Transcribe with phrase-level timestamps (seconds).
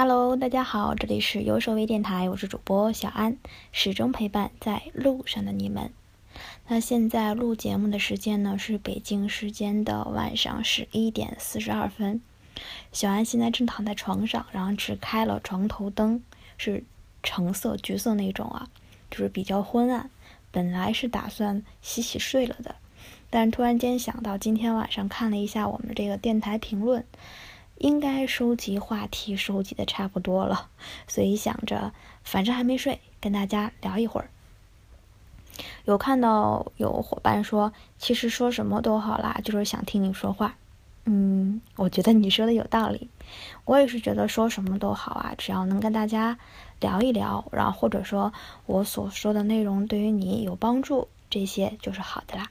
[0.00, 3.36] Hello，大家好，这里是优手微电台，我是主播小安，
[3.72, 5.90] 始终陪伴在路上的你们。
[6.68, 12.20] 那现在录节目的时间呢是北京时间的晚上十一点四十二分。
[12.92, 16.22] 小安现在正躺在床上，然后只开了床头灯，
[16.56, 16.84] 是
[17.24, 18.68] 橙色、橘色那种啊，
[19.10, 20.08] 就是比较昏暗。
[20.52, 22.76] 本来是打算洗洗睡了的，
[23.30, 27.04] 但突然间想到今天晚上看了一下我们这个电台评论，
[27.78, 30.68] 应该收集话题收集的差不多了，
[31.06, 31.92] 所以想着
[32.22, 34.30] 反正还没睡，跟大家聊一会儿。
[35.84, 40.56] 有看到有伙伴说，其实说什么都好啦，就是想听你说话。
[41.04, 43.08] 嗯，我觉得你说的有道理，
[43.64, 46.38] 我也是觉得说什么都好啊，只要能跟大家
[46.80, 48.32] 聊一聊，然后或者说
[48.66, 52.50] 我所说的内容对于你有帮助，这些就是好的啦。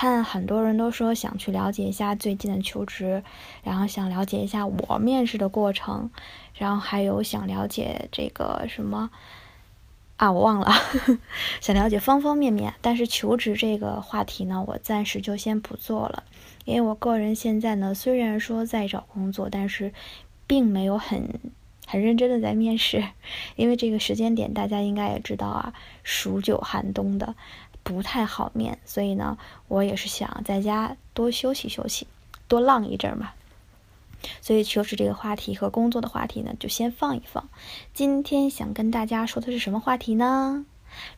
[0.00, 3.24] 看很多人都说想去了解一下最近的求职，
[3.64, 6.08] 然后想了解一下我面试的过程，
[6.54, 9.10] 然后还有想了解这个什么。
[10.16, 10.72] 啊，我忘了，
[11.60, 16.22] 想了解方方面面，但是求职这个话题呢，我暂时就先不做了，
[16.64, 19.92] 因为我个人现在呢，虽然说在找工作，但是
[20.46, 21.40] 并没有很
[21.88, 23.04] 很认真的在面试，
[23.56, 25.72] 因为这个时间点大家应该也知道啊，
[26.04, 27.34] 数九寒冬的
[27.88, 32.06] 不太好面，所以呢，我也是想在家多休息休息，
[32.46, 33.30] 多浪一阵儿嘛。
[34.42, 37.48] 所以求职这个话题和工作的话题呢，就先放一放。
[37.94, 40.66] 今天想跟大家说的是什么话题呢？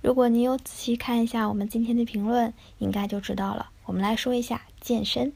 [0.00, 3.70] 如果你有仔细看一下我们今天的评论，应该就知道了。
[3.86, 5.32] 我们来说一下健身。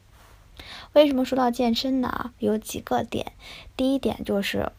[0.93, 2.31] 为什么说到健身呢？
[2.39, 3.33] 有几个点。
[3.75, 4.71] 第一点就是，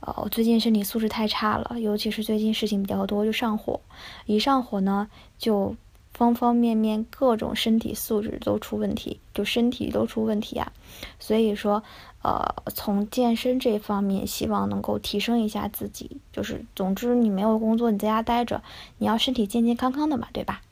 [0.00, 3.80] 呃，我最近身体素质太差了，尤其是最近事情比较多，就上火。
[4.26, 5.74] 一上火呢，就。
[6.14, 10.72] 方方面面各种身体素质都出问题，就身体都出问题啊。
[11.18, 11.82] 所以说，
[12.22, 16.18] 呃，从健身这方面，希望能够提升一下自己。
[16.32, 18.62] 就是，总之你没有工作，你在家待着，
[18.98, 20.62] 你要身体健健康康的嘛，对吧？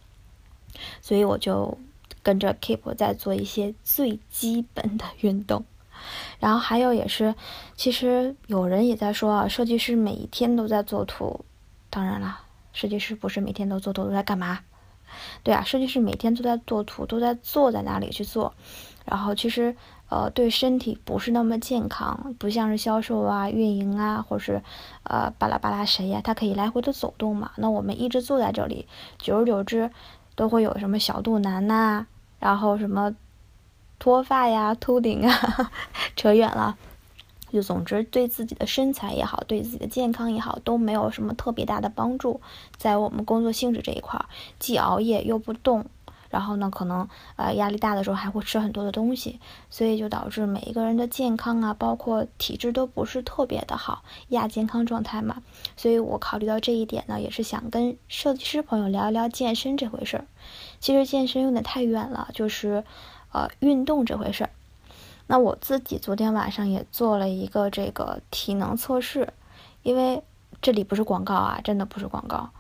[1.01, 1.77] 所以我就
[2.23, 5.65] 跟着 Keep 在做一些最基本的运动。
[6.39, 7.35] 然后还有也是，
[7.77, 11.45] 其实有人也在说啊，设计师每一天都在做图。
[11.91, 12.41] 当然了，
[12.73, 14.61] 设计师不是每天都做图，都在干嘛？
[15.43, 18.53] 对啊，设计师每天都在做图，都在坐在那里去做，
[19.05, 19.75] 然后其实
[20.09, 24.63] 呃对身体不是那么健康，不像是销售啊、运营啊，或是
[25.05, 27.53] 呃巴拉巴拉谁呀，他可以来回的走动嘛。
[27.57, 28.87] 那我们一直坐在这里，
[29.19, 29.91] 久而久之
[30.35, 32.07] 都会有什么小肚腩呐，
[32.39, 33.15] 然后什么
[33.99, 35.71] 脱发呀、秃顶啊，
[36.17, 36.77] 扯远了。
[37.53, 42.41] 就总之，对自己的身材也好，对自己的健康也好，都没有什么特别大的帮助。
[42.77, 44.27] 在我们工作性质这一块儿，
[44.59, 45.85] 既熬夜又不动，
[46.31, 55.43] 然后呢，可能呃压力大的时候还会吃很多的东西，所以就导致每一个人的健康啊，包括体质都不是特别的好，亚健康状态嘛。
[55.77, 60.27] 所以我考虑到这一点呢，也是想跟设计师朋友聊一聊健身这回事儿。
[60.81, 62.83] 其实健身有点太远了，就是
[63.31, 64.51] 呃运动这回事儿。
[65.27, 69.33] 那我自己昨天晚上也做了一个这个体能测试，
[69.83, 70.23] 因为
[70.61, 72.51] 这里不是广告啊，真的不是广告，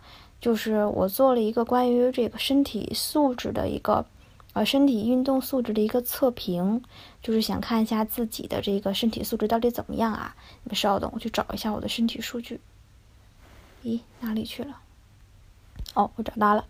[0.40, 4.06] 就是我做了一个关于这个身体素质的一个，
[4.54, 6.82] 呃，身体运动素质的一个测评，
[7.22, 10.34] 就是想看一下自己的这个身体素质到底怎么样啊。
[10.64, 12.60] 你们稍等，我去找一下我的身体数据。
[13.84, 14.80] 咦，哪里去了？
[15.94, 16.64] 哦，我找到了。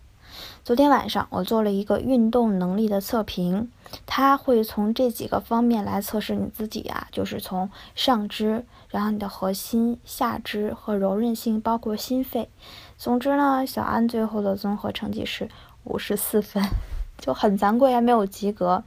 [0.63, 3.69] 昨天晚上我做了一个运动能力的测评，
[4.05, 12.49] 它会从这几个方面来测试你自己啊，就是从上肢，然后你的核心、下肢和柔韧性，包括心肺。
[12.97, 15.49] 总之呢，小安最后的综合成绩是
[15.83, 16.63] 五十四分，
[17.19, 18.83] 就很惭愧还没有及格。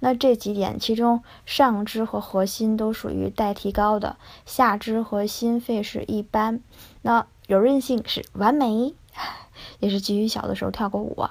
[0.00, 4.16] 那这几点，其中上肢和核心都属于待提高的，
[4.46, 6.60] 下肢和心肺是一般，
[7.02, 8.94] 那柔韧性是完美。
[9.80, 11.26] 也是基于小的时候跳过舞，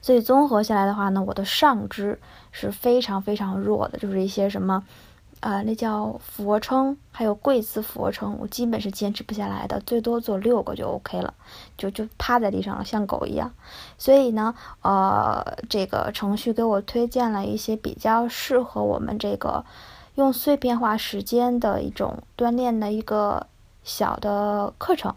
[0.00, 2.20] 所以综合下来的话呢，我的上肢
[2.52, 4.84] 是非常非常弱的，就是一些什么，
[5.40, 11.34] 呃，那叫俯卧撑，还有跪姿俯卧撑，我基本是坚持不下来的，最多做六个就 OK 了，
[11.76, 13.52] 就就趴在地上了，像狗一样。
[13.98, 19.64] 所以呢，呃，这个程序给我推荐了一些比较适合我们这个
[20.14, 23.48] 用碎片化时间的一种锻炼的一个
[23.82, 25.14] 小的课程。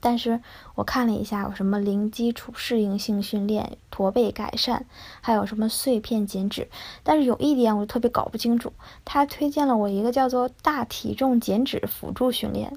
[0.00, 0.40] 但是
[0.74, 4.86] 我看了一下，有什么零基础适应性训练、驼背改善，
[5.20, 6.68] 还有什么碎片减脂。
[7.02, 8.72] 但是有一点我特别搞不清楚，
[9.04, 12.76] 他推荐了我一个叫做大体重减脂辅助训练。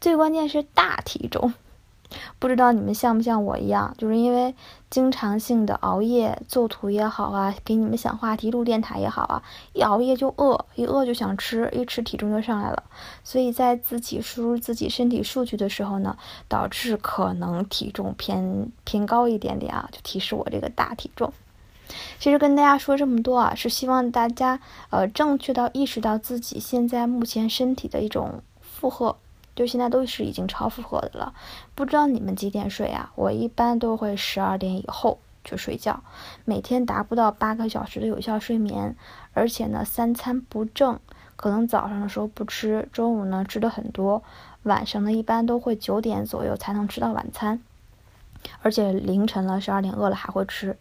[0.00, 1.54] 最关键是大体重，
[2.38, 4.54] 不知道你们像不像我一样，就是因为
[4.88, 9.42] 经常性的熬夜做图也好啊，给你们想话题录电台也好啊，
[9.72, 12.82] 一熬夜就饿，一饿就想吃，一吃体重就上来了。
[13.24, 16.16] 所以在自己输入自己身体数据的时候呢，
[16.46, 21.32] 导致可能体重偏偏高一点点啊，就提示我这个大体重。
[22.18, 24.60] 其实跟大家说这么多啊，是希望大家
[24.90, 29.16] 呃正确到意识到自己现在目前身体的一种负荷。
[29.54, 31.34] 就现在都是已经超负荷的了，
[31.74, 33.12] 不知道你们几点睡啊？
[33.14, 36.02] 我一般都会十二点以后去睡觉，
[36.44, 38.96] 每天达不到八个小时的有效睡眠，
[39.32, 40.98] 而且呢三餐不正，
[41.36, 44.22] 可能早上的时候不吃，中午呢吃的很多，
[44.64, 47.60] 晚上呢一般都会九点左右才能吃到晚餐，
[48.62, 50.76] 而且凌晨了十二点饿了还会吃，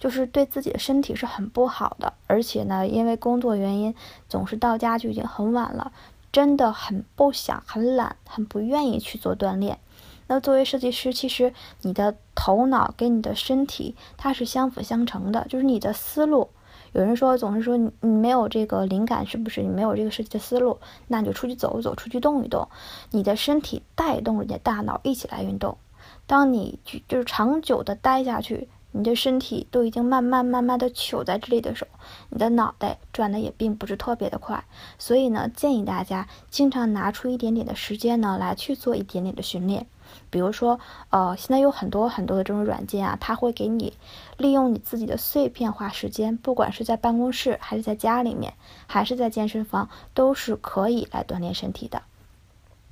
[0.00, 3.94] 就是对自己的身体是很不好的，而且呢因为工作原因
[4.28, 5.92] 总是到家就已经很晚了。
[6.32, 9.78] 真的很不想、很懒、很不愿意去做锻炼。
[10.26, 16.50] 那作为设计师，其实你的头脑跟你的身体它是相辅相成的，就是你的思路。
[16.92, 19.62] 有人说总是说你你没有这个灵感，是不是？
[19.62, 22.68] 你没有这个设计的思路，那你就出去走一走，出去动一动，
[23.10, 25.78] 你的身体带动着你的大脑一起来运动。
[26.26, 26.78] 当你
[27.08, 28.68] 就是长久的待下去。
[28.98, 32.00] 你的身体都已经慢慢慢慢的糗在这里的时候，
[32.30, 34.64] 你的脑袋转的也并不是特别的快，
[34.98, 39.86] 所以呢，建议大家经常拿出一点点的时间呢，来去做一点点的训练。
[40.30, 40.80] 比如说，
[41.10, 43.92] 呃，现在有很多很多的这种软件啊，它会给你
[44.36, 48.54] 利用你自己的碎片化时间，不管是在办公室，还是在家里面，
[48.88, 52.02] 还是在健身房，都是可以来锻炼身体的。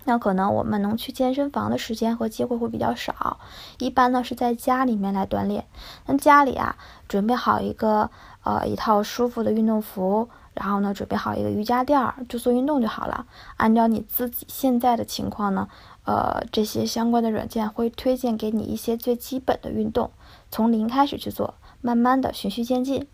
[0.06, 3.38] 那可能我们能去健身房的时间和机会会比较少，
[3.78, 5.66] 一般呢是在家里面来锻炼。
[6.06, 6.76] 那家里啊，
[7.08, 8.08] 准备好一个
[8.44, 13.26] 呃一套舒服的运动服，然后呢准备好一个瑜伽垫儿，就做运动就好了。
[13.56, 15.68] 按照你自己现在的情况呢，
[16.04, 20.12] 呃这些相关的软件会推荐给你一些最基本的运动，
[20.52, 23.08] 从零开始去做，慢慢的循序渐进。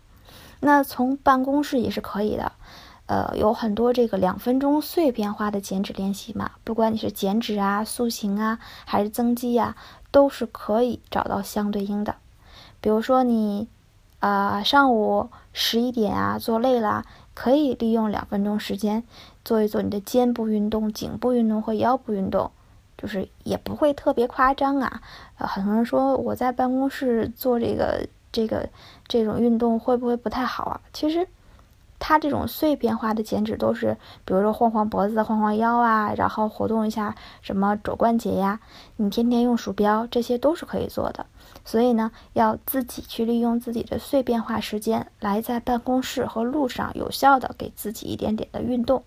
[0.59, 2.53] 那从办公室也是可以的。
[3.05, 9.75] 呃，有很多这个两分钟碎片化的减脂练习嘛，不管你是减脂啊、塑形啊，还是增肌呀，
[10.09, 12.15] 都是可以找到相对应的。
[12.79, 13.67] 比如说你，
[14.19, 17.03] 啊，上午十一点啊做累了，
[17.33, 19.03] 可以利用两分钟时间
[19.43, 22.51] 做一做你的肩部运动、颈部运动和腰部运动，
[22.97, 25.01] 就是也不会特别夸张啊。
[25.37, 28.69] 呃，很多人说我在办公室做这个、这个、
[29.09, 30.81] 这种运动会不会不太好啊？
[30.93, 31.27] 其实。
[32.05, 33.95] 它这种碎片化的减脂都是，
[34.25, 38.59] 比如说晃晃脖子、晃晃腰啊，然后活动一下什么肘关节呀。
[38.97, 41.25] 你天天用鼠标，这些都是可以做的。
[41.63, 49.05] 所以呢，要自己去利用自己的碎片化时间，来在办公室和路上有效的给自己一点点的运动。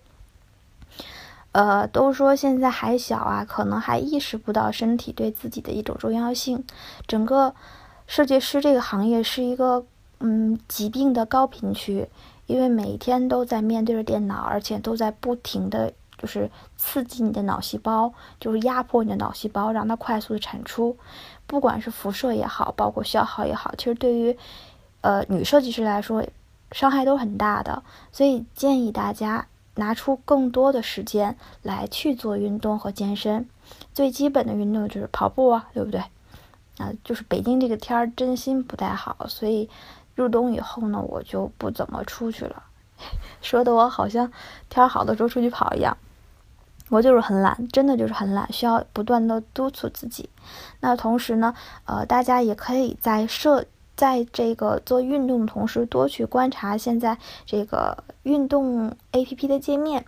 [1.51, 6.65] 呃，都说现在还小啊，可能还意识不到身体对自己的一种重要性。
[7.05, 7.53] 整个
[8.07, 9.85] 设计师这个行业是一个
[10.19, 12.09] 嗯疾病的高频区。
[12.47, 20.97] 因为每天都在面对着电脑，而且都在不停的就是刺激你的脑细胞，就是压迫你的脑细胞，让它快速的产出。
[21.45, 24.37] 不管是辐射也好，包括消耗也好，其实对于
[25.01, 26.25] 呃女设计师来说，
[26.71, 27.83] 伤害都很大的。
[28.11, 29.45] 所以建议大家
[29.75, 33.47] 拿出更多的时间来去做运动和健身。
[33.93, 35.99] 最基本的运动就是跑步啊，对不对？
[36.77, 39.69] 啊，就是北京这个天儿真心不太好，所以。
[40.17, 42.63] 入冬以后呢，我就不怎么出去了，
[43.41, 44.29] 说的我好像
[44.67, 45.95] 天好的时候出去跑一样。
[46.89, 50.29] 我就是很懒，真的就是很懒，需要不断的督促自己。
[50.79, 51.53] 那同时呢，
[51.85, 53.65] 呃，大家也可以在设
[53.95, 60.05] 在这个做运动的同时，多去观察现在这个运动 APP 的界面，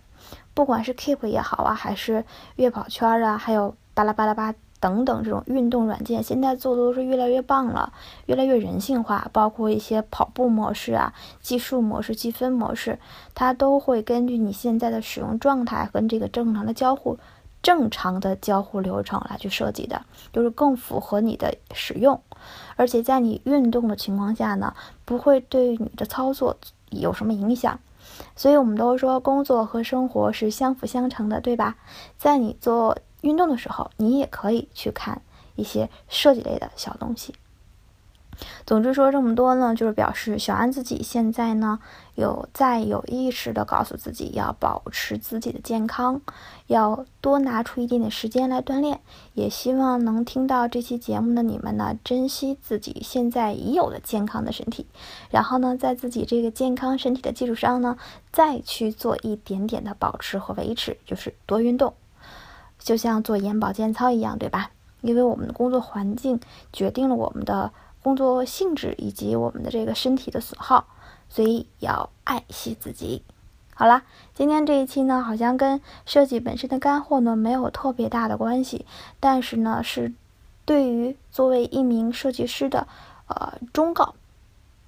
[0.54, 2.24] 不管是 Keep 也好啊，还是
[2.56, 4.54] 悦跑圈啊，还有巴拉巴拉巴。
[4.80, 7.92] 等等，这种运动软件现在做的都是越来越棒了，
[8.24, 9.28] 越来越人性化。
[9.30, 12.98] 包括一些跑步模式啊、计数模式、积分模式，
[13.34, 17.18] 它都会根据你现在的使用状态跟这个正常的交互、
[17.62, 22.18] 正常的交互流程来去设计的，就是更符合你的使用。
[22.76, 26.56] 而且在你运动的情况下呢，不会对你的操作
[26.88, 27.78] 有什么影响。
[28.34, 31.76] 所以我们都说工作和生活是相辅相成的，对吧？
[32.16, 32.96] 在你做。
[33.22, 35.22] 运动的时候，你也可以去看
[35.56, 37.34] 一些设计类的小东西。
[38.64, 41.78] 总之说这么多呢，就是表示小安自己现在呢
[42.14, 46.22] 有在有意识的告诉自己要保持自己的健康，
[46.66, 49.00] 要多拿出一点点时间来锻炼。
[49.34, 54.86] 也希望能听到这期节目的你们呢，珍惜自己现在已有的健康的身体，
[55.28, 57.98] 然后呢，在自己这个健康身体的基础上呢，
[58.32, 61.92] 再去做一点点的保持和维持，就是多运动。
[62.80, 64.72] 就像做眼保健操一样，对吧？
[65.02, 66.40] 因为我们的工作环境
[66.72, 67.72] 决定了我们的
[68.02, 70.86] 工作性质以及我们的这个身体的损耗，
[71.28, 73.22] 所以要爱惜自己。
[73.74, 74.02] 好了，
[74.34, 78.84] 今天这一期呢，好像跟设计本身的干货呢没有特别大的关系，
[79.20, 80.12] 但是呢是
[80.66, 82.86] 对于作为一名设计师的
[83.26, 84.14] 呃忠告，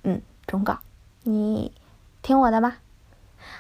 [0.02, 0.80] 嗯，忠告，
[1.22, 1.72] 你
[2.20, 2.74] 听我的吗？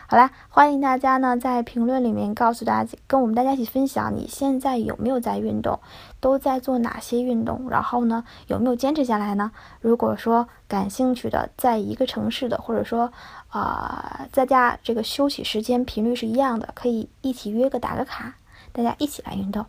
[0.06, 5.80] 好啦，欢迎大家呢在评论里面告诉大家，跟我们大家一起分享你现在有没有在运动，
[6.20, 9.52] 都在做哪些运动，然后呢有没有坚持下来呢？
[9.80, 13.12] 如果说感兴趣的，在一个城市的，或者说
[13.48, 18.34] 啊在家这个休息时间频率是一样的，可以一起约个打个卡，
[18.72, 19.64] 大家一起来运动。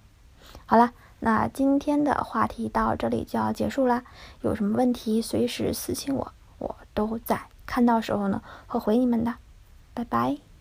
[0.66, 4.04] 好了，那今天的话题到这里就要结束啦，
[4.42, 9.34] 有什么问题随时私信我，我都在看到时候呢会回你们的。
[9.94, 10.53] 拜拜。